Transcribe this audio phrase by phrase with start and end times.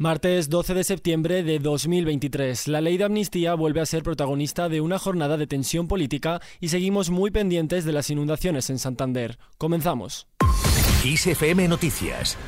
[0.00, 2.68] Martes 12 de septiembre de 2023.
[2.68, 6.68] La ley de amnistía vuelve a ser protagonista de una jornada de tensión política y
[6.68, 9.38] seguimos muy pendientes de las inundaciones en Santander.
[9.58, 10.26] Comenzamos.
[11.04, 12.38] ISFM Noticias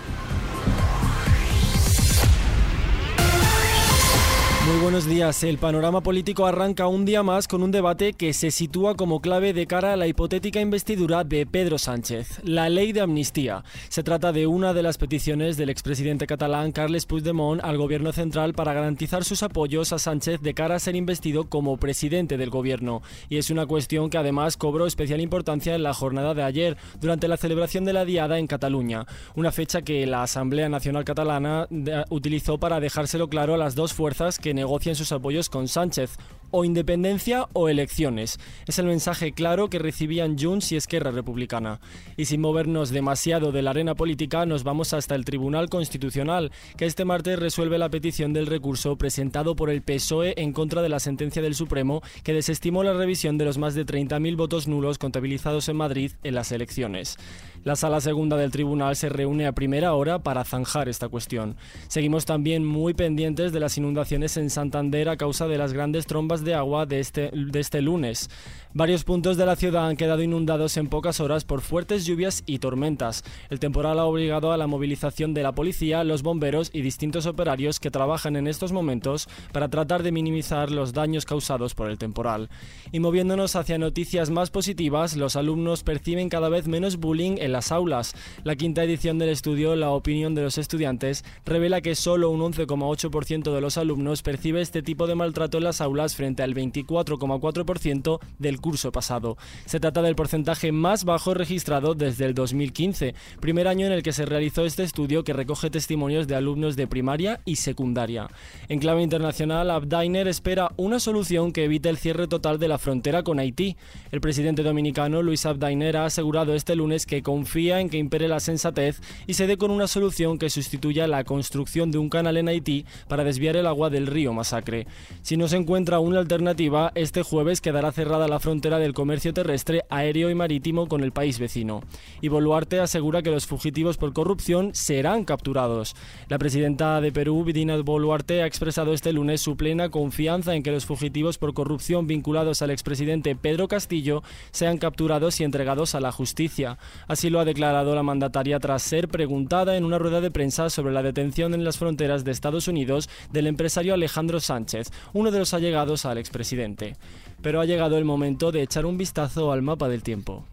[4.64, 5.42] Muy buenos días.
[5.42, 9.52] El panorama político arranca un día más con un debate que se sitúa como clave
[9.52, 13.64] de cara a la hipotética investidura de Pedro Sánchez, la ley de amnistía.
[13.88, 18.54] Se trata de una de las peticiones del expresidente catalán Carles Puigdemont al gobierno central
[18.54, 23.02] para garantizar sus apoyos a Sánchez de cara a ser investido como presidente del gobierno.
[23.28, 27.26] Y es una cuestión que además cobró especial importancia en la jornada de ayer, durante
[27.26, 31.66] la celebración de la Diada en Cataluña, una fecha que la Asamblea Nacional Catalana
[32.10, 36.16] utilizó para dejárselo claro a las dos fuerzas que negocian sus apoyos con Sánchez,
[36.52, 38.38] o independencia o elecciones.
[38.66, 41.80] Es el mensaje claro que recibían Junts y Esquerra Republicana.
[42.16, 46.86] Y sin movernos demasiado de la arena política, nos vamos hasta el Tribunal Constitucional, que
[46.86, 51.00] este martes resuelve la petición del recurso presentado por el PSOE en contra de la
[51.00, 55.68] sentencia del Supremo que desestimó la revisión de los más de 30.000 votos nulos contabilizados
[55.68, 57.16] en Madrid en las elecciones.
[57.64, 61.54] La sala segunda del tribunal se reúne a primera hora para zanjar esta cuestión.
[61.86, 66.44] Seguimos también muy pendientes de las inundaciones en Santander a causa de las grandes trombas
[66.44, 68.30] de agua de este, de este lunes.
[68.74, 72.58] Varios puntos de la ciudad han quedado inundados en pocas horas por fuertes lluvias y
[72.58, 73.22] tormentas.
[73.50, 77.78] El temporal ha obligado a la movilización de la policía, los bomberos y distintos operarios
[77.78, 82.48] que trabajan en estos momentos para tratar de minimizar los daños causados por el temporal.
[82.90, 87.72] Y moviéndonos hacia noticias más positivas, los alumnos perciben cada vez menos bullying en las
[87.72, 88.14] aulas.
[88.44, 93.54] La quinta edición del estudio, La opinión de los estudiantes, revela que solo un 11,8%
[93.54, 98.60] de los alumnos percibe este tipo de maltrato en las aulas frente al 24,4% del
[98.60, 99.36] curso pasado.
[99.66, 104.12] Se trata del porcentaje más bajo registrado desde el 2015, primer año en el que
[104.12, 108.28] se realizó este estudio que recoge testimonios de alumnos de primaria y secundaria.
[108.68, 113.22] En clave internacional, Abdainer espera una solución que evite el cierre total de la frontera
[113.22, 113.76] con Haití.
[114.10, 118.38] El presidente dominicano Luis Abdainer ha asegurado este lunes que confía en que impere la
[118.38, 122.46] sensatez y se dé con una solución que sustituya la construcción de un canal en
[122.46, 124.86] Haití para desviar el agua del río Masacre.
[125.22, 129.82] Si no se encuentra una alternativa, este jueves quedará cerrada la frontera del comercio terrestre,
[129.90, 131.82] aéreo y marítimo con el país vecino.
[132.20, 135.96] Y Boluarte asegura que los fugitivos por corrupción serán capturados.
[136.28, 140.70] La presidenta de Perú, Vidina Boluarte, ha expresado este lunes su plena confianza en que
[140.70, 144.22] los fugitivos por corrupción vinculados al expresidente Pedro Castillo
[144.52, 146.78] sean capturados y entregados a la justicia.
[147.08, 150.92] Así lo ha declarado la mandataria tras ser preguntada en una rueda de prensa sobre
[150.92, 155.54] la detención en las fronteras de Estados Unidos del empresario Alejandro Sánchez, uno de los
[155.54, 156.94] allegados al expresidente
[157.42, 160.44] pero ha llegado el momento de echar un vistazo al mapa del tiempo.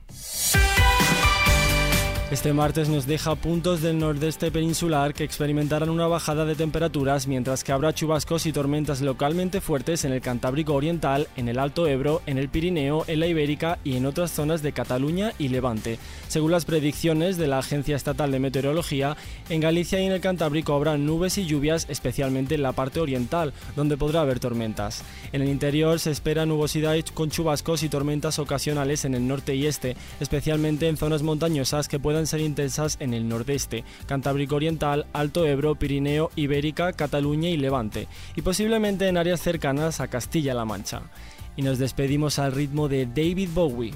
[2.31, 7.63] Este martes nos deja puntos del nordeste peninsular que experimentarán una bajada de temperaturas, mientras
[7.63, 12.21] que habrá chubascos y tormentas localmente fuertes en el Cantábrico Oriental, en el Alto Ebro,
[12.27, 15.97] en el Pirineo, en la Ibérica y en otras zonas de Cataluña y Levante.
[16.27, 19.17] Según las predicciones de la Agencia Estatal de Meteorología,
[19.49, 23.53] en Galicia y en el Cantábrico habrá nubes y lluvias, especialmente en la parte oriental,
[23.75, 25.01] donde podrá haber tormentas.
[25.31, 29.65] En el interior se espera nubosidad con chubascos y tormentas ocasionales en el norte y
[29.65, 35.45] este, especialmente en zonas montañosas que puedan ser intensas en el nordeste, Cantábrico Oriental, Alto
[35.45, 41.01] Ebro, Pirineo, Ibérica, Cataluña y Levante, y posiblemente en áreas cercanas a Castilla-La Mancha.
[41.55, 43.93] Y nos despedimos al ritmo de David Bowie.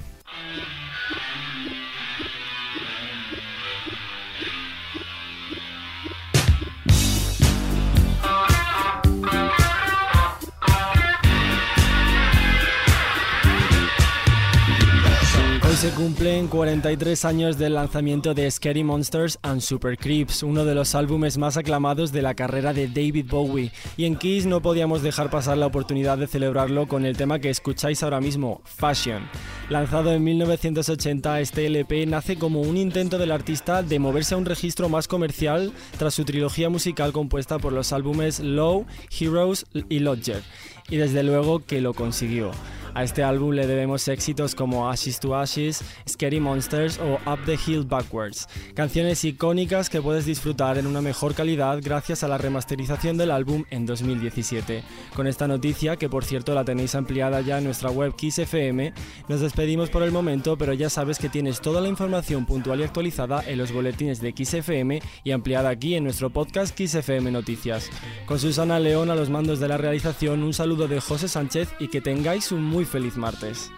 [15.84, 20.94] Se cumplen 43 años del lanzamiento de Scary Monsters and Super Creeps, uno de los
[20.94, 23.70] álbumes más aclamados de la carrera de David Bowie.
[23.98, 27.50] Y en Kiss no podíamos dejar pasar la oportunidad de celebrarlo con el tema que
[27.50, 29.28] escucháis ahora mismo, Fashion.
[29.68, 34.46] Lanzado en 1980, este LP nace como un intento del artista de moverse a un
[34.46, 38.86] registro más comercial tras su trilogía musical compuesta por los álbumes Low,
[39.20, 40.42] Heroes y Lodger.
[40.88, 42.52] Y desde luego que lo consiguió.
[42.94, 47.58] A este álbum le debemos éxitos como Ashes to Ashes, Scary Monsters o Up the
[47.66, 53.16] Hill Backwards, canciones icónicas que puedes disfrutar en una mejor calidad gracias a la remasterización
[53.16, 54.84] del álbum en 2017.
[55.16, 58.92] Con esta noticia, que por cierto la tenéis ampliada ya en nuestra web Kiss FM,
[59.28, 62.84] nos despedimos por el momento, pero ya sabes que tienes toda la información puntual y
[62.84, 67.32] actualizada en los boletines de Kiss FM y ampliada aquí en nuestro podcast Kiss FM
[67.32, 67.90] Noticias.
[68.26, 71.88] Con Susana León a los mandos de la realización, un saludo de José Sánchez y
[71.88, 73.70] que tengáis un muy feliz martes.